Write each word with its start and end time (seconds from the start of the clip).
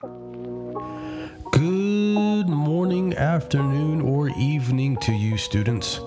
Good 0.00 0.08
morning, 2.48 3.16
afternoon, 3.16 4.00
or 4.00 4.28
evening 4.38 4.96
to 4.98 5.12
you, 5.12 5.36
students. 5.36 5.98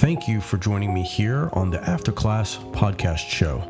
Thank 0.00 0.26
you 0.26 0.40
for 0.40 0.56
joining 0.56 0.92
me 0.92 1.04
here 1.04 1.48
on 1.52 1.70
the 1.70 1.80
After 1.88 2.10
Class 2.10 2.56
Podcast 2.72 3.28
Show. 3.28 3.62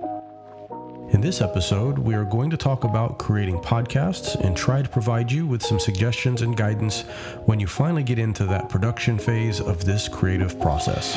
In 1.12 1.20
this 1.20 1.42
episode, 1.42 1.98
we 1.98 2.14
are 2.14 2.24
going 2.24 2.48
to 2.48 2.56
talk 2.56 2.84
about 2.84 3.18
creating 3.18 3.58
podcasts 3.58 4.36
and 4.36 4.56
try 4.56 4.80
to 4.80 4.88
provide 4.88 5.30
you 5.30 5.46
with 5.46 5.62
some 5.62 5.78
suggestions 5.78 6.40
and 6.40 6.56
guidance 6.56 7.02
when 7.44 7.60
you 7.60 7.66
finally 7.66 8.04
get 8.04 8.18
into 8.18 8.46
that 8.46 8.70
production 8.70 9.18
phase 9.18 9.60
of 9.60 9.84
this 9.84 10.08
creative 10.08 10.58
process. 10.58 11.14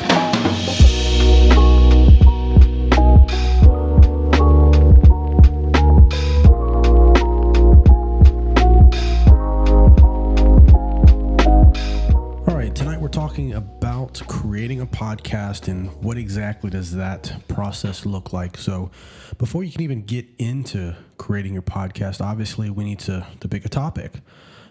Talking 13.40 13.54
about 13.54 14.20
creating 14.28 14.82
a 14.82 14.86
podcast 14.86 15.68
and 15.68 15.90
what 16.02 16.18
exactly 16.18 16.68
does 16.68 16.94
that 16.94 17.34
process 17.48 18.04
look 18.04 18.34
like. 18.34 18.56
So, 18.58 18.90
before 19.38 19.64
you 19.64 19.72
can 19.72 19.80
even 19.80 20.02
get 20.02 20.26
into 20.38 20.94
creating 21.16 21.54
your 21.54 21.62
podcast, 21.62 22.20
obviously 22.20 22.68
we 22.68 22.84
need 22.84 22.98
to, 23.00 23.26
to 23.40 23.48
pick 23.48 23.64
a 23.64 23.70
topic. 23.70 24.20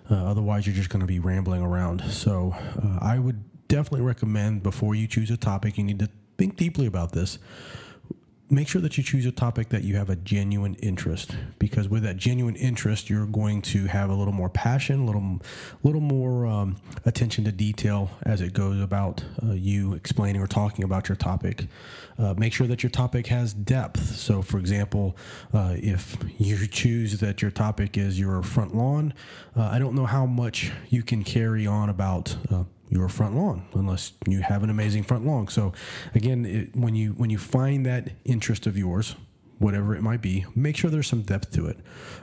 Uh, 0.09 0.15
otherwise, 0.15 0.67
you're 0.67 0.75
just 0.75 0.89
going 0.89 0.99
to 0.99 1.07
be 1.07 1.19
rambling 1.19 1.63
around. 1.63 2.01
So, 2.11 2.53
uh, 2.55 2.99
I 3.01 3.17
would 3.17 3.43
definitely 3.67 4.05
recommend 4.05 4.61
before 4.61 4.93
you 4.93 5.07
choose 5.07 5.31
a 5.31 5.38
topic, 5.38 5.77
you 5.77 5.83
need 5.83 5.99
to 5.99 6.09
think 6.38 6.55
deeply 6.55 6.85
about 6.85 7.11
this 7.13 7.39
make 8.52 8.67
sure 8.67 8.81
that 8.81 8.98
you 8.98 9.03
choose 9.03 9.26
a 9.26 9.31
topic 9.31 9.70
that 9.70 9.84
you 9.84 9.95
have 9.95 10.09
a 10.09 10.16
genuine 10.16 10.73
interest 10.76 11.35
because 11.59 11.88
with 11.88 12.02
that 12.03 12.17
genuine 12.17 12.55
interest 12.55 13.09
you're 13.09 13.25
going 13.25 13.62
to 13.62 13.85
have 13.85 14.09
a 14.09 14.13
little 14.13 14.34
more 14.34 14.49
passion 14.49 15.02
a 15.02 15.05
little 15.05 15.39
little 15.84 16.02
more 16.02 16.45
um, 16.45 16.75
attention 17.05 17.44
to 17.44 17.52
detail 17.52 18.09
as 18.23 18.41
it 18.41 18.53
goes 18.53 18.81
about 18.81 19.23
uh, 19.44 19.52
you 19.52 19.94
explaining 19.94 20.41
or 20.41 20.47
talking 20.47 20.83
about 20.83 21.09
your 21.09 21.16
topic. 21.16 21.67
Uh, 22.17 22.33
make 22.38 22.52
sure 22.52 22.67
that 22.67 22.83
your 22.83 22.89
topic 22.89 23.28
has 23.28 23.53
depth. 23.53 24.16
So 24.16 24.41
for 24.41 24.58
example 24.58 25.16
uh, 25.53 25.75
if 25.78 26.17
you 26.38 26.67
choose 26.67 27.19
that 27.19 27.41
your 27.41 27.52
topic 27.52 27.97
is 27.97 28.19
your 28.19 28.41
front 28.44 28.75
lawn 28.75 29.13
uh, 29.56 29.63
i 29.63 29.80
don't 29.80 29.95
know 29.95 30.06
how 30.06 30.25
much 30.25 30.72
you 30.89 31.03
can 31.03 31.23
carry 31.23 31.66
on 31.67 31.89
about 31.89 32.36
uh, 32.52 32.63
your 32.89 33.07
front 33.07 33.35
lawn 33.35 33.65
unless 33.73 34.13
you 34.27 34.41
have 34.41 34.63
an 34.63 34.69
amazing 34.69 35.03
front 35.03 35.25
lawn. 35.25 35.47
So 35.47 35.73
again 36.15 36.45
it, 36.45 36.75
when 36.75 36.95
you 36.95 37.11
when 37.11 37.29
you 37.29 37.37
find 37.37 37.85
that 37.85 38.11
interest 38.25 38.65
of 38.67 38.77
yours 38.77 39.15
whatever 39.59 39.93
it 39.93 40.01
might 40.01 40.21
be 40.21 40.45
make 40.55 40.77
sure 40.77 40.89
there's 40.89 41.07
some 41.07 41.21
depth 41.21 41.51
to 41.51 41.67
it. 41.67 41.77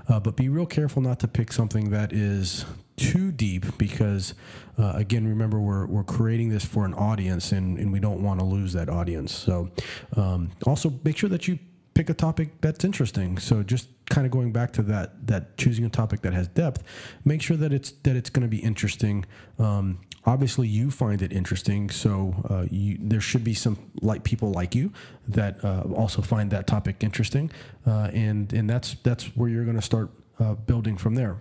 Uh, 0.09 0.19
but 0.19 0.37
be 0.37 0.49
real 0.49 0.67
careful 0.67 1.03
not 1.03 1.21
to 1.21 1.29
pick 1.29 1.53
something 1.53 1.91
that 1.91 2.13
is 2.13 2.65
too 2.97 3.31
deep 3.31 3.77
because 3.79 4.35
uh, 4.79 4.93
again 4.95 5.27
remember 5.27 5.61
we're, 5.61 5.87
we're 5.87 6.05
creating 6.05 6.49
this 6.49 6.65
for 6.65 6.85
an 6.85 6.95
audience 6.95 7.53
and, 7.53 7.79
and 7.79 7.93
we 7.93 8.01
don't 8.01 8.23
want 8.23 8.41
to 8.41 8.47
lose 8.47 8.73
that 8.73 8.89
audience. 8.89 9.35
So 9.35 9.71
um, 10.17 10.51
also 10.67 10.93
make 11.05 11.17
sure 11.17 11.29
that 11.29 11.47
you 11.47 11.59
pick 11.97 12.11
a 12.11 12.15
topic 12.15 12.61
that's 12.61 12.85
interesting. 12.85 13.39
So 13.39 13.63
just 13.63 13.89
kind 14.11 14.27
of 14.27 14.31
going 14.31 14.53
back 14.53 14.73
to 14.73 14.83
that 14.83 15.27
that 15.27 15.57
choosing 15.57 15.85
a 15.85 15.89
topic 15.89 16.21
that 16.23 16.33
has 16.33 16.47
depth 16.49 16.83
make 17.25 17.43
sure 17.43 17.57
that 17.57 17.73
it's 17.73 17.91
that 18.05 18.17
it's 18.17 18.31
going 18.31 18.43
to 18.43 18.49
be 18.49 18.59
interesting. 18.59 19.25
Um, 19.59 19.99
obviously 20.27 20.67
you 20.67 20.91
find 20.91 21.23
it 21.23 21.33
interesting 21.33 21.89
so 21.89 22.35
uh, 22.51 22.65
you, 22.71 22.99
there 23.01 23.21
should 23.21 23.45
be 23.45 23.55
some 23.55 23.79
like 24.03 24.25
people 24.25 24.51
like 24.51 24.75
you 24.75 24.93
that 25.29 25.65
uh, 25.65 25.83
also 25.95 26.21
find 26.21 26.51
that 26.51 26.67
topic 26.67 26.97
interesting 27.01 27.51
uh, 27.87 28.11
and 28.13 28.53
and 28.53 28.69
that's 28.69 28.95
that's 29.03 29.25
where 29.37 29.49
you're 29.49 29.65
going 29.65 29.77
to 29.77 29.83
start 29.83 30.11
uh, 30.39 30.55
building 30.55 30.97
from 30.97 31.15
there. 31.15 31.41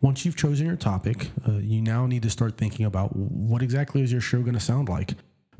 Once 0.00 0.24
you've 0.24 0.36
chosen 0.36 0.66
your 0.66 0.76
topic 0.76 1.30
uh, 1.48 1.52
you 1.52 1.80
now 1.80 2.06
need 2.06 2.22
to 2.22 2.30
start 2.30 2.58
thinking 2.58 2.84
about 2.84 3.16
what 3.16 3.62
exactly 3.62 4.02
is 4.02 4.12
your 4.12 4.20
show 4.20 4.42
going 4.42 4.54
to 4.54 4.60
sound 4.60 4.88
like 4.88 5.14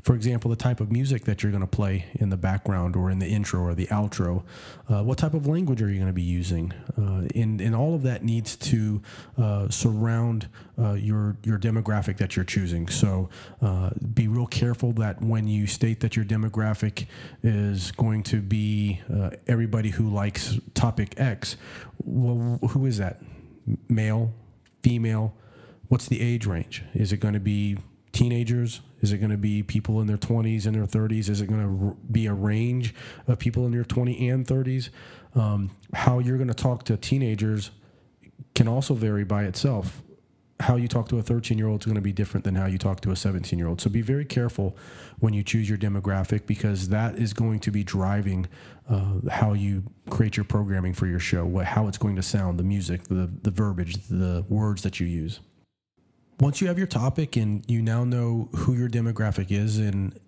for 0.04 0.14
example, 0.14 0.50
the 0.50 0.56
type 0.56 0.80
of 0.80 0.92
music 0.92 1.24
that 1.24 1.42
you're 1.42 1.50
going 1.50 1.62
to 1.62 1.66
play 1.66 2.04
in 2.12 2.28
the 2.28 2.36
background 2.36 2.94
or 2.94 3.10
in 3.10 3.20
the 3.20 3.26
intro 3.26 3.62
or 3.62 3.74
the 3.74 3.86
outro. 3.86 4.44
Uh, 4.86 5.02
what 5.02 5.16
type 5.16 5.32
of 5.32 5.46
language 5.46 5.80
are 5.80 5.88
you 5.88 5.94
going 5.94 6.06
to 6.06 6.12
be 6.12 6.20
using? 6.20 6.74
Uh, 6.98 7.26
and, 7.34 7.58
and 7.58 7.74
all 7.74 7.94
of 7.94 8.02
that 8.02 8.22
needs 8.22 8.54
to 8.54 9.00
uh, 9.38 9.66
surround 9.70 10.46
uh, 10.78 10.92
your, 10.92 11.38
your 11.42 11.58
demographic 11.58 12.18
that 12.18 12.36
you're 12.36 12.44
choosing. 12.44 12.86
So 12.86 13.30
uh, 13.62 13.90
be 14.12 14.28
real 14.28 14.46
careful 14.46 14.92
that 14.92 15.22
when 15.22 15.48
you 15.48 15.66
state 15.66 16.00
that 16.00 16.16
your 16.16 16.24
demographic 16.26 17.06
is 17.42 17.90
going 17.92 18.24
to 18.24 18.42
be 18.42 19.00
uh, 19.10 19.30
everybody 19.46 19.88
who 19.88 20.10
likes 20.10 20.58
topic 20.74 21.14
X, 21.16 21.56
well, 22.04 22.58
who 22.68 22.84
is 22.84 22.98
that? 22.98 23.22
Male, 23.88 24.34
female? 24.82 25.34
What's 25.88 26.08
the 26.08 26.20
age 26.20 26.44
range? 26.44 26.82
Is 26.92 27.10
it 27.10 27.20
going 27.20 27.34
to 27.34 27.40
be 27.40 27.78
teenagers? 28.14 28.80
Is 29.00 29.12
it 29.12 29.18
going 29.18 29.30
to 29.30 29.36
be 29.36 29.62
people 29.62 30.00
in 30.00 30.06
their 30.06 30.16
20s 30.16 30.64
and 30.64 30.74
their 30.74 30.86
30s? 30.86 31.28
Is 31.28 31.40
it 31.40 31.46
going 31.46 31.60
to 31.60 31.96
be 32.10 32.26
a 32.26 32.32
range 32.32 32.94
of 33.26 33.38
people 33.38 33.66
in 33.66 33.72
their 33.72 33.84
20 33.84 34.28
and 34.30 34.46
30s? 34.46 34.88
Um, 35.34 35.70
how 35.92 36.20
you're 36.20 36.38
going 36.38 36.48
to 36.48 36.54
talk 36.54 36.84
to 36.84 36.96
teenagers 36.96 37.70
can 38.54 38.68
also 38.68 38.94
vary 38.94 39.24
by 39.24 39.44
itself. 39.44 40.00
How 40.60 40.76
you 40.76 40.86
talk 40.86 41.08
to 41.08 41.18
a 41.18 41.22
13 41.22 41.58
year 41.58 41.66
old 41.66 41.82
is 41.82 41.86
going 41.86 41.96
to 41.96 42.00
be 42.00 42.12
different 42.12 42.44
than 42.44 42.54
how 42.54 42.66
you 42.66 42.78
talk 42.78 43.00
to 43.00 43.10
a 43.10 43.16
17 43.16 43.58
year 43.58 43.66
old. 43.66 43.80
So 43.80 43.90
be 43.90 44.00
very 44.00 44.24
careful 44.24 44.76
when 45.18 45.34
you 45.34 45.42
choose 45.42 45.68
your 45.68 45.76
demographic 45.76 46.46
because 46.46 46.90
that 46.90 47.16
is 47.16 47.32
going 47.32 47.58
to 47.60 47.72
be 47.72 47.82
driving 47.82 48.46
uh, 48.88 49.28
how 49.28 49.52
you 49.52 49.82
create 50.08 50.36
your 50.36 50.44
programming 50.44 50.94
for 50.94 51.06
your 51.06 51.18
show, 51.18 51.44
what, 51.44 51.66
how 51.66 51.88
it's 51.88 51.98
going 51.98 52.14
to 52.16 52.22
sound, 52.22 52.58
the 52.58 52.64
music, 52.64 53.04
the, 53.04 53.28
the 53.42 53.50
verbiage, 53.50 53.96
the 54.08 54.44
words 54.48 54.82
that 54.82 55.00
you 55.00 55.06
use 55.06 55.40
once 56.40 56.60
you 56.60 56.68
have 56.68 56.78
your 56.78 56.86
topic 56.86 57.36
and 57.36 57.64
you 57.68 57.80
now 57.80 58.04
know 58.04 58.48
who 58.54 58.74
your 58.74 58.88
demographic 58.88 59.50
is 59.50 59.78
and 59.78 60.18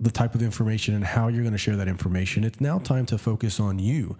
the 0.00 0.10
type 0.10 0.34
of 0.34 0.42
information 0.42 0.94
and 0.94 1.04
how 1.04 1.28
you're 1.28 1.42
going 1.42 1.52
to 1.52 1.58
share 1.58 1.76
that 1.76 1.88
information, 1.88 2.44
it's 2.44 2.60
now 2.60 2.78
time 2.78 3.06
to 3.06 3.16
focus 3.16 3.60
on 3.60 3.78
you. 3.78 4.16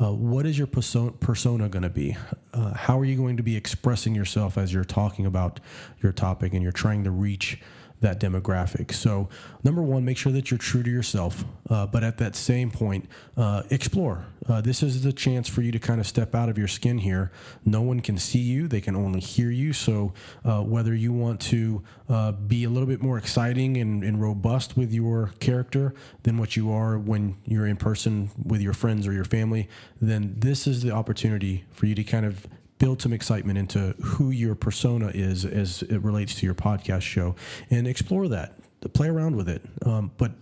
Uh, 0.00 0.12
what 0.12 0.46
is 0.46 0.58
your 0.58 0.66
persona, 0.66 1.68
going 1.68 1.82
to 1.82 1.90
be? 1.90 2.16
Uh, 2.52 2.74
how 2.74 2.98
are 2.98 3.04
you 3.04 3.16
going 3.16 3.36
to 3.36 3.42
be 3.42 3.56
expressing 3.56 4.14
yourself 4.14 4.58
as 4.58 4.72
you're 4.72 4.84
talking 4.84 5.26
about 5.26 5.60
your 6.02 6.12
topic 6.12 6.54
and 6.54 6.62
you're 6.62 6.72
trying 6.72 7.04
to 7.04 7.10
reach 7.10 7.60
that 8.02 8.20
demographic. 8.20 8.92
So, 8.92 9.28
number 9.64 9.82
one, 9.82 10.04
make 10.04 10.18
sure 10.18 10.32
that 10.32 10.50
you're 10.50 10.58
true 10.58 10.82
to 10.82 10.90
yourself, 10.90 11.44
uh, 11.70 11.86
but 11.86 12.04
at 12.04 12.18
that 12.18 12.36
same 12.36 12.70
point, 12.70 13.08
uh, 13.36 13.62
explore. 13.70 14.26
Uh, 14.48 14.60
this 14.60 14.82
is 14.82 15.02
the 15.02 15.12
chance 15.12 15.48
for 15.48 15.62
you 15.62 15.72
to 15.72 15.78
kind 15.78 16.00
of 16.00 16.06
step 16.06 16.34
out 16.34 16.48
of 16.48 16.58
your 16.58 16.68
skin 16.68 16.98
here. 16.98 17.32
No 17.64 17.80
one 17.80 18.00
can 18.00 18.18
see 18.18 18.40
you, 18.40 18.68
they 18.68 18.80
can 18.80 18.94
only 18.94 19.20
hear 19.20 19.50
you. 19.50 19.72
So, 19.72 20.12
uh, 20.44 20.62
whether 20.62 20.94
you 20.94 21.12
want 21.12 21.40
to 21.42 21.82
uh, 22.08 22.32
be 22.32 22.64
a 22.64 22.68
little 22.68 22.88
bit 22.88 23.02
more 23.02 23.16
exciting 23.16 23.76
and, 23.76 24.04
and 24.04 24.20
robust 24.20 24.76
with 24.76 24.92
your 24.92 25.32
character 25.40 25.94
than 26.24 26.36
what 26.38 26.56
you 26.56 26.72
are 26.72 26.98
when 26.98 27.36
you're 27.44 27.66
in 27.66 27.76
person 27.76 28.30
with 28.44 28.60
your 28.60 28.74
friends 28.74 29.06
or 29.06 29.12
your 29.12 29.24
family, 29.24 29.68
then 30.00 30.34
this 30.36 30.66
is 30.66 30.82
the 30.82 30.90
opportunity 30.90 31.64
for 31.72 31.86
you 31.86 31.94
to 31.94 32.04
kind 32.04 32.26
of 32.26 32.46
build 32.82 33.00
some 33.00 33.12
excitement 33.12 33.56
into 33.56 33.94
who 34.02 34.32
your 34.32 34.56
persona 34.56 35.08
is 35.14 35.44
as 35.44 35.82
it 35.82 36.02
relates 36.02 36.34
to 36.34 36.44
your 36.44 36.54
podcast 36.54 37.02
show 37.02 37.36
and 37.70 37.86
explore 37.86 38.26
that. 38.26 38.58
Play 38.92 39.06
around 39.06 39.36
with 39.36 39.48
it. 39.48 39.62
Um, 39.86 40.10
but 40.16 40.32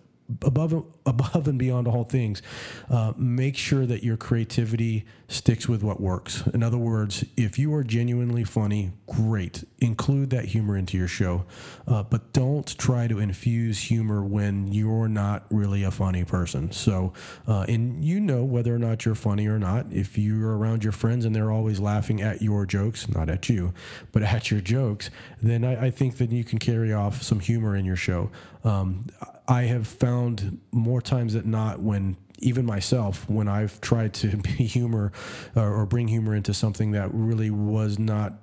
above 0.43 0.85
above 1.07 1.49
and 1.49 1.59
beyond 1.59 1.89
all 1.89 2.05
things, 2.05 2.43
uh, 2.89 3.13
make 3.17 3.57
sure 3.57 3.87
that 3.87 4.03
your 4.03 4.17
creativity 4.17 5.05
sticks 5.29 5.69
with 5.69 5.83
what 5.83 6.01
works. 6.01 6.47
In 6.49 6.63
other 6.63 6.77
words, 6.79 7.25
if 7.37 7.59
you 7.59 7.73
are 7.75 7.85
genuinely 7.85 8.45
funny, 8.45 8.93
great, 9.07 9.65
include 9.79 10.31
that 10.31 10.47
humor 10.47 10.77
into 10.77 10.99
your 10.99 11.09
show, 11.09 11.45
uh, 11.87 12.03
but 12.03 12.33
don't 12.33 12.77
try 12.79 13.07
to 13.07 13.19
infuse 13.19 13.79
humor 13.79 14.25
when 14.25 14.73
you're 14.73 15.09
not 15.09 15.47
really 15.51 15.83
a 15.85 15.91
funny 15.91 16.25
person. 16.25 16.73
So, 16.73 17.13
uh, 17.47 17.65
and 17.69 18.05
you 18.05 18.21
know 18.21 18.45
whether 18.45 18.75
or 18.75 18.79
not 18.79 19.05
you're 19.05 19.15
funny 19.15 19.47
or 19.47 19.59
not. 19.59 19.87
If 19.91 20.19
you're 20.19 20.57
around 20.57 20.83
your 20.83 20.93
friends 20.93 21.25
and 21.25 21.35
they're 21.35 21.53
always 21.53 21.79
laughing 21.79 22.21
at 22.21 22.43
your 22.43 22.67
jokes, 22.67 23.09
not 23.09 23.29
at 23.29 23.49
you, 23.49 23.73
but 24.13 24.23
at 24.23 24.51
your 24.51 24.61
jokes, 24.61 25.11
then 25.43 25.65
I, 25.65 25.87
I 25.87 25.91
think 25.91 26.19
that 26.19 26.31
you 26.31 26.45
can 26.45 26.59
carry 26.59 26.93
off 26.93 27.23
some 27.23 27.41
humor 27.41 27.77
in 27.77 27.85
your 27.85 27.97
show. 27.97 28.31
Um, 28.65 29.07
I 29.51 29.63
have 29.63 29.89
found 29.89 30.61
more 30.71 31.03
times 31.03 31.35
than 31.35 31.51
not 31.51 31.81
when 31.81 32.17
even 32.39 32.65
myself 32.65 33.29
when 33.29 33.49
I've 33.49 33.81
tried 33.81 34.15
to 34.15 34.37
be 34.37 34.65
humor 34.65 35.13
uh, 35.57 35.63
or 35.63 35.85
bring 35.87 36.07
humor 36.07 36.37
into 36.37 36.55
something 36.55 36.93
that 36.93 37.11
really 37.13 37.51
was 37.51 37.99
not 37.99 38.35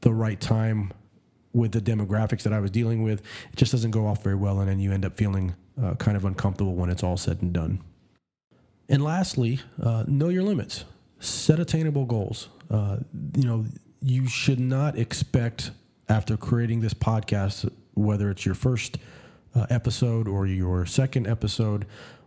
the 0.00 0.12
right 0.12 0.40
time 0.40 0.92
with 1.52 1.72
the 1.72 1.80
demographics 1.80 2.42
that 2.42 2.52
I 2.52 2.60
was 2.60 2.70
dealing 2.70 3.04
with, 3.04 3.20
it 3.52 3.56
just 3.56 3.70
doesn't 3.72 3.92
go 3.92 4.06
off 4.06 4.24
very 4.24 4.34
well, 4.34 4.58
and 4.58 4.68
then 4.68 4.80
you 4.80 4.90
end 4.90 5.04
up 5.04 5.16
feeling 5.16 5.54
uh, 5.80 5.94
kind 5.94 6.16
of 6.16 6.24
uncomfortable 6.24 6.74
when 6.74 6.90
it's 6.90 7.04
all 7.04 7.16
said 7.16 7.42
and 7.42 7.52
done. 7.52 7.80
And 8.88 9.04
lastly, 9.04 9.60
uh, 9.80 10.04
know 10.08 10.30
your 10.30 10.42
limits. 10.42 10.84
Set 11.20 11.60
attainable 11.60 12.06
goals. 12.06 12.48
Uh, 12.68 12.98
you 13.36 13.44
know, 13.44 13.66
you 14.00 14.26
should 14.26 14.60
not 14.60 14.98
expect 14.98 15.70
after 16.08 16.36
creating 16.36 16.80
this 16.80 16.92
podcast, 16.92 17.70
whether 17.94 18.30
it's 18.30 18.44
your 18.44 18.56
first 18.56 18.98
uh, 19.54 19.66
episode 19.70 20.28
or 20.28 20.46
your 20.46 20.86
second 20.86 21.26
episode 21.26 21.86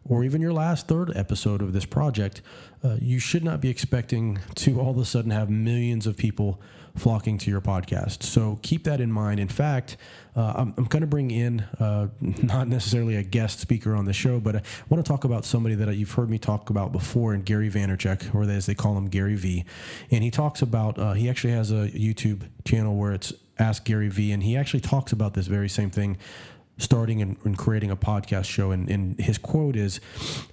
or 0.10 0.24
even 0.24 0.42
your 0.42 0.54
last 0.54 0.88
third 0.88 1.12
episode 1.16 1.62
of 1.62 1.74
this 1.74 1.86
project, 1.86 2.42
uh, 2.84 2.96
you 3.02 3.20
should 3.20 3.44
not 3.44 3.60
be 3.60 3.70
expecting 3.70 4.40
to 4.56 4.80
all 4.80 4.92
of 4.92 4.98
a 4.98 5.06
sudden 5.06 5.32
have 5.32 5.50
millions 5.50 6.08
of 6.08 6.16
people 6.16 6.62
flocking 6.96 7.38
to 7.38 7.52
your 7.52 7.62
podcast. 7.62 8.24
So 8.24 8.60
keep 8.62 8.84
that 8.86 9.00
in 9.00 9.12
mind. 9.12 9.40
In 9.40 9.48
fact, 9.48 9.98
uh, 10.36 10.54
I'm, 10.56 10.74
I'm 10.78 10.86
going 10.86 11.02
to 11.02 11.08
bring 11.08 11.30
in 11.32 11.62
uh, 11.80 12.08
not 12.22 12.68
necessarily 12.68 13.16
a 13.16 13.24
guest 13.24 13.60
speaker 13.60 13.96
on 13.96 14.06
the 14.06 14.14
show, 14.14 14.40
but 14.40 14.56
I 14.56 14.62
want 14.90 15.06
to 15.06 15.08
talk 15.08 15.24
about 15.24 15.46
somebody 15.46 15.76
that 15.76 15.96
you've 15.96 16.12
heard 16.12 16.30
me 16.30 16.40
talk 16.40 16.70
about 16.70 16.92
before, 16.92 17.34
and 17.34 17.46
Gary 17.46 17.70
Vaynerchuk, 17.70 18.34
or 18.34 18.44
as 18.50 18.66
they 18.66 18.76
call 18.76 18.98
him, 18.98 19.08
Gary 19.10 19.36
Vee. 19.36 19.66
And 20.10 20.24
he 20.24 20.32
talks 20.32 20.62
about, 20.62 20.98
uh, 20.98 21.14
he 21.14 21.30
actually 21.30 21.54
has 21.54 21.72
a 21.72 21.90
YouTube 21.90 22.44
channel 22.66 22.96
where 22.96 23.14
it's 23.14 23.34
Ask 23.60 23.86
Gary 23.86 24.10
Vee, 24.10 24.32
and 24.32 24.44
he 24.44 24.56
actually 24.56 24.82
talks 24.82 25.12
about 25.12 25.34
this 25.34 25.48
very 25.48 25.70
same 25.70 25.90
thing 25.90 26.18
starting 26.78 27.22
and, 27.22 27.38
and, 27.44 27.58
creating 27.58 27.90
a 27.92 27.96
podcast 27.96 28.46
show. 28.46 28.72
And, 28.72 28.90
and 28.90 29.20
his 29.20 29.38
quote 29.38 29.76
is 29.76 30.00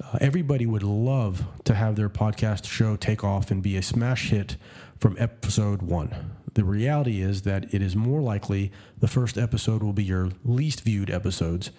uh, 0.03 0.19
Everybody 0.21 0.67
would 0.67 0.83
love 0.83 1.45
to 1.65 1.75
have 1.75 1.97
their 1.97 2.09
podcast 2.09 2.67
show 2.67 2.97
take 2.97 3.23
off 3.23 3.51
and 3.51 3.63
be 3.63 3.77
a 3.77 3.83
smash 3.83 4.31
hit 4.31 4.57
from 4.99 5.17
episode 5.19 5.83
one. 5.83 6.33
The 6.55 6.65
reality 6.65 7.21
is 7.21 7.43
that 7.43 7.73
it 7.75 7.83
is 7.83 7.97
more 7.97 8.21
likely 8.21 8.71
the 8.99 9.09
first 9.09 9.37
episode 9.37 9.83
will 9.83 9.93
be 9.93 10.05
your 10.05 10.31
least 10.45 10.83
viewed 10.83 11.11
episodes, 11.11 11.71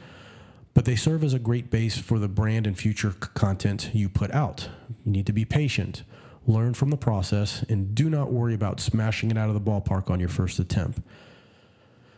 but 0.74 0.86
they 0.86 0.98
serve 0.98 1.24
as 1.24 1.34
a 1.34 1.40
great 1.40 1.72
base 1.72 1.98
for 1.98 2.20
the 2.20 2.28
brand 2.28 2.68
and 2.68 2.78
future 2.78 3.12
c- 3.12 3.30
content 3.34 3.90
you 3.94 4.10
put 4.10 4.32
out. 4.32 4.70
You 5.06 5.14
need 5.14 5.26
to 5.28 5.34
be 5.34 5.46
patient, 5.46 6.04
learn 6.46 6.74
from 6.74 6.90
the 6.90 6.98
process, 6.98 7.64
and 7.70 7.96
do 7.96 8.10
not 8.10 8.34
worry 8.34 8.54
about 8.54 8.82
smashing 8.82 9.32
it 9.32 9.38
out 9.38 9.48
of 9.48 9.56
the 9.56 9.62
ballpark 9.62 10.10
on 10.10 10.20
your 10.20 10.30
first 10.30 10.60
attempt. 10.60 11.00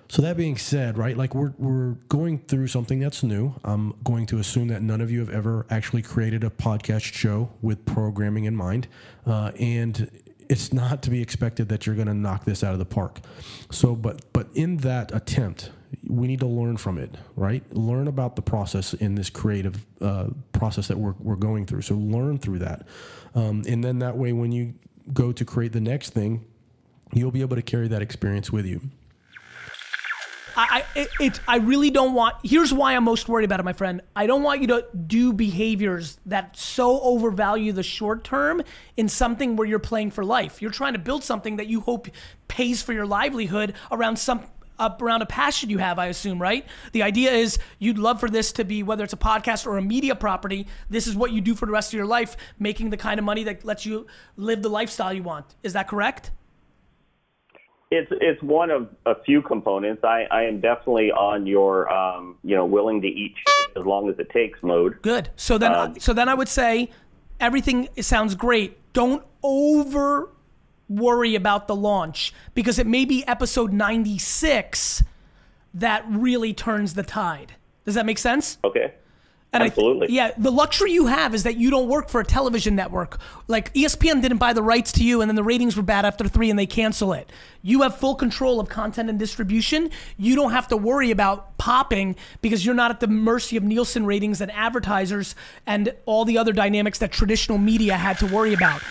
So 0.10 0.22
that 0.22 0.38
being 0.38 0.58
said, 0.58 0.98
right, 0.98 1.18
like 1.18 1.36
we're 1.36 1.54
we're 1.58 1.94
going 2.08 2.40
through 2.40 2.68
something 2.68 3.00
that's 3.00 3.24
new. 3.24 3.56
I'm 3.64 3.94
going 4.04 4.26
to 4.28 4.40
assume 4.40 4.70
that 4.70 4.82
none 4.82 5.02
of 5.02 5.12
you 5.12 5.20
have 5.20 5.30
ever 5.30 5.66
actually 5.70 6.02
created 6.02 6.44
a 6.44 6.50
podcast 6.50 7.04
show 7.14 7.50
with 7.62 7.86
programming 7.86 8.46
in 8.46 8.56
mind, 8.56 8.88
uh, 9.26 9.52
and 9.60 10.10
it's 10.50 10.72
not 10.72 11.02
to 11.04 11.10
be 11.10 11.22
expected 11.22 11.68
that 11.70 11.86
you're 11.86 11.96
going 11.96 12.08
to 12.08 12.14
knock 12.14 12.46
this 12.46 12.64
out 12.64 12.72
of 12.72 12.80
the 12.80 12.86
park. 12.86 13.20
So, 13.70 13.96
but 13.96 14.32
but 14.32 14.48
in 14.54 14.78
that 14.78 15.14
attempt, 15.14 15.72
we 16.08 16.28
need 16.28 16.40
to 16.40 16.48
learn 16.48 16.78
from 16.78 16.98
it, 16.98 17.16
right? 17.36 17.64
Learn 17.76 18.08
about 18.08 18.38
the 18.38 18.42
process 18.42 18.94
in 18.94 19.16
this 19.16 19.30
creative 19.30 19.86
uh, 20.00 20.28
process 20.54 20.88
that 20.88 20.98
we're 20.98 21.16
we're 21.20 21.36
going 21.36 21.66
through. 21.66 21.82
So 21.82 21.96
learn 21.96 22.38
through 22.38 22.60
that, 22.60 22.88
um, 23.36 23.64
and 23.68 23.84
then 23.84 24.00
that 24.00 24.16
way, 24.16 24.32
when 24.32 24.54
you 24.54 24.74
go 25.14 25.34
to 25.34 25.44
create 25.44 25.74
the 25.74 25.82
next 25.82 26.12
thing, 26.12 26.46
you'll 27.14 27.32
be 27.32 27.42
able 27.42 27.58
to 27.58 27.62
carry 27.62 27.90
that 27.90 28.02
experience 28.02 28.54
with 28.54 28.66
you. 28.66 28.80
I, 30.58 30.86
it, 30.96 31.10
it, 31.20 31.40
I 31.48 31.58
really 31.58 31.92
don't 31.92 32.14
want. 32.14 32.36
Here's 32.44 32.74
why 32.74 32.96
I'm 32.96 33.04
most 33.04 33.30
worried 33.30 33.46
about 33.46 33.60
it, 33.60 33.64
my 33.64 33.74
friend. 33.74 34.02
I 34.16 34.26
don't 34.26 34.42
want 34.42 34.62
you 34.62 34.68
to 34.68 34.86
do 35.06 35.32
behaviors 35.32 36.20
that 36.26 36.58
so 36.58 37.00
overvalue 37.02 37.72
the 37.72 37.84
short 37.84 38.24
term 38.24 38.64
in 38.96 39.08
something 39.08 39.56
where 39.56 39.68
you're 39.68 39.78
playing 39.78 40.12
for 40.12 40.26
life. 40.26 40.62
You're 40.62 40.72
trying 40.72 40.94
to 40.94 41.00
build 41.00 41.24
something 41.24 41.58
that 41.58 41.68
you 41.68 41.82
hope 41.82 42.08
pays 42.48 42.82
for 42.82 42.94
your 42.94 43.06
livelihood 43.06 43.76
around 43.92 44.18
some 44.18 44.44
up 44.80 45.02
around 45.02 45.22
a 45.22 45.26
passion 45.26 45.70
you 45.70 45.80
have, 45.80 45.98
I 45.98 46.08
assume, 46.08 46.40
right? 46.40 46.66
The 46.92 47.04
idea 47.04 47.32
is 47.32 47.58
you'd 47.80 47.98
love 47.98 48.20
for 48.20 48.30
this 48.30 48.52
to 48.54 48.64
be 48.64 48.84
whether 48.84 49.04
it's 49.04 49.14
a 49.14 49.18
podcast 49.18 49.66
or 49.66 49.78
a 49.78 49.82
media 49.82 50.16
property. 50.16 50.68
This 50.90 51.08
is 51.08 51.16
what 51.16 51.32
you 51.32 51.42
do 51.42 51.56
for 51.56 51.66
the 51.66 51.72
rest 51.72 51.90
of 51.90 51.98
your 51.98 52.06
life, 52.06 52.38
making 52.60 52.92
the 52.92 52.98
kind 52.98 53.20
of 53.20 53.26
money 53.26 53.44
that 53.46 53.66
lets 53.66 53.86
you 53.86 54.06
live 54.36 54.62
the 54.62 54.70
lifestyle 54.70 55.14
you 55.14 55.24
want. 55.24 55.56
Is 55.64 55.74
that 55.74 55.88
correct? 55.88 56.32
It's 57.90 58.12
it's 58.20 58.42
one 58.44 58.70
of 58.70 58.90
a 59.06 59.16
few 59.24 59.42
components. 59.42 60.04
I, 60.04 60.26
I 60.30 60.44
am 60.44 60.60
definitely 60.60 61.12
on 61.12 61.48
your 61.48 61.92
um, 61.92 62.38
you 62.44 62.56
know 62.56 62.66
willing 62.66 63.02
to 63.02 63.08
eat 63.08 63.36
as 63.78 63.86
long 63.86 64.10
as 64.10 64.20
it 64.20 64.30
takes 64.30 64.62
mode. 64.62 65.02
Good. 65.02 65.30
So 65.36 65.58
then 65.58 65.72
uh, 65.72 65.94
so 65.98 66.14
then 66.14 66.28
I 66.28 66.34
would 66.34 66.50
say 66.50 66.90
everything 67.40 67.88
sounds 68.02 68.36
great. 68.36 68.78
Don't 68.94 69.24
over 69.42 70.32
worry 70.90 71.36
about 71.36 71.68
the 71.68 71.76
launch 71.76 72.34
because 72.54 72.80
it 72.80 72.88
may 72.88 73.06
be 73.06 73.26
episode 73.28 73.74
96 73.74 75.04
that 75.74 76.06
really 76.08 76.54
turns 76.54 76.94
the 76.94 77.04
tide. 77.04 77.54
Does 77.86 77.96
that 77.96 78.06
make 78.06 78.18
sense? 78.18 78.58
Okay. 78.64 78.94
And 79.54 79.64
Absolutely. 79.64 80.08
Th- 80.08 80.16
yeah, 80.16 80.32
the 80.38 80.52
luxury 80.52 80.92
you 80.92 81.06
have 81.06 81.34
is 81.34 81.44
that 81.44 81.56
you 81.56 81.70
don't 81.70 81.88
work 81.88 82.10
for 82.10 82.20
a 82.20 82.26
television 82.26 82.76
network. 82.76 83.18
Like 83.48 83.74
ESPN 83.74 84.22
didn't 84.22 84.40
buy 84.40 84.52
the 84.52 84.62
rights 84.62 84.92
to 84.94 85.04
you, 85.04 85.22
and 85.22 85.30
then 85.30 85.36
the 85.36 85.44
ratings 85.44 85.78
were 85.78 85.84
bad 85.84 86.04
after 86.04 86.28
three, 86.28 86.50
and 86.50 86.60
they 86.60 86.66
cancel 86.66 87.14
it. 87.14 87.32
You 87.62 87.82
have 87.84 87.98
full 87.98 88.16
control 88.16 88.60
of 88.60 88.68
content 88.68 89.10
and 89.10 89.18
distribution. 89.18 89.90
You 90.18 90.36
don't 90.36 90.52
have 90.52 90.68
to 90.68 90.78
worry 90.78 91.12
about 91.12 91.58
popping 91.58 92.18
because 92.42 92.66
you're 92.66 92.76
not 92.76 92.92
at 92.92 93.00
the 93.00 93.08
mercy 93.08 93.56
of 93.56 93.64
Nielsen 93.64 94.06
ratings 94.06 94.42
and 94.42 94.52
advertisers 94.52 95.34
and 95.66 95.94
all 96.06 96.26
the 96.26 96.38
other 96.38 96.52
dynamics 96.52 97.00
that 97.00 97.14
traditional 97.14 97.58
media 97.58 97.96
had 97.96 98.20
to 98.20 98.26
worry 98.28 98.54
about. 98.54 98.82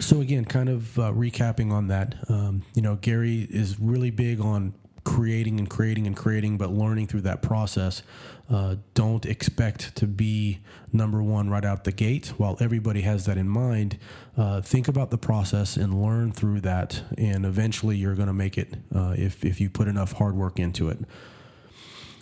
So 0.00 0.20
again, 0.20 0.44
kind 0.44 0.68
of 0.68 0.98
uh, 0.98 1.12
recapping 1.12 1.70
on 1.70 1.86
that, 1.86 2.16
um, 2.28 2.64
you 2.74 2.82
know, 2.82 2.96
Gary 2.96 3.46
is 3.48 3.78
really 3.78 4.10
big 4.10 4.40
on 4.40 4.74
creating 5.04 5.58
and 5.58 5.68
creating 5.68 6.06
and 6.06 6.16
creating, 6.16 6.58
but 6.58 6.70
learning 6.70 7.06
through 7.06 7.22
that 7.22 7.42
process. 7.42 8.02
Uh, 8.50 8.76
don't 8.94 9.24
expect 9.24 9.94
to 9.96 10.06
be 10.06 10.60
number 10.92 11.22
one 11.22 11.48
right 11.48 11.64
out 11.64 11.84
the 11.84 11.92
gate. 11.92 12.28
While 12.36 12.56
everybody 12.60 13.00
has 13.02 13.24
that 13.26 13.38
in 13.38 13.48
mind, 13.48 13.98
uh, 14.36 14.60
think 14.60 14.88
about 14.88 15.10
the 15.10 15.18
process 15.18 15.76
and 15.76 16.02
learn 16.02 16.32
through 16.32 16.60
that, 16.62 17.02
and 17.16 17.46
eventually 17.46 17.96
you're 17.96 18.14
going 18.14 18.26
to 18.26 18.34
make 18.34 18.58
it 18.58 18.74
uh, 18.94 19.14
if 19.16 19.44
if 19.44 19.60
you 19.60 19.70
put 19.70 19.88
enough 19.88 20.12
hard 20.12 20.34
work 20.34 20.58
into 20.58 20.88
it. 20.88 20.98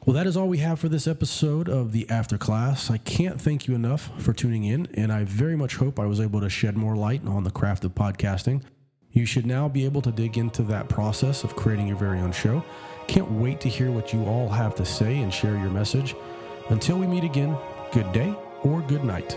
Well, 0.06 0.14
that 0.14 0.26
is 0.26 0.34
all 0.34 0.48
we 0.48 0.58
have 0.58 0.80
for 0.80 0.88
this 0.88 1.06
episode 1.06 1.68
of 1.68 1.92
the 1.92 2.08
After 2.08 2.38
Class. 2.38 2.90
I 2.90 2.96
can't 2.96 3.38
thank 3.40 3.68
you 3.68 3.74
enough 3.74 4.10
for 4.18 4.32
tuning 4.32 4.64
in, 4.64 4.86
and 4.94 5.12
I 5.12 5.24
very 5.24 5.56
much 5.56 5.76
hope 5.76 6.00
I 6.00 6.06
was 6.06 6.20
able 6.20 6.40
to 6.40 6.48
shed 6.48 6.74
more 6.74 6.96
light 6.96 7.26
on 7.26 7.44
the 7.44 7.50
craft 7.50 7.84
of 7.84 7.94
podcasting. 7.94 8.62
You 9.12 9.26
should 9.26 9.46
now 9.46 9.68
be 9.68 9.84
able 9.84 10.02
to 10.02 10.12
dig 10.12 10.38
into 10.38 10.62
that 10.64 10.88
process 10.88 11.42
of 11.42 11.56
creating 11.56 11.88
your 11.88 11.96
very 11.96 12.20
own 12.20 12.32
show. 12.32 12.64
Can't 13.08 13.30
wait 13.30 13.60
to 13.62 13.68
hear 13.68 13.90
what 13.90 14.12
you 14.12 14.24
all 14.24 14.48
have 14.48 14.74
to 14.76 14.84
say 14.84 15.18
and 15.18 15.34
share 15.34 15.56
your 15.56 15.70
message. 15.70 16.14
Until 16.68 16.98
we 16.98 17.06
meet 17.06 17.24
again, 17.24 17.56
good 17.92 18.10
day 18.12 18.32
or 18.62 18.80
good 18.82 19.02
night. 19.02 19.36